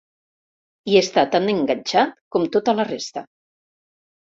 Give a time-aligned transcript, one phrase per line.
[0.93, 3.29] Hi està tan enganxat com tota la resta.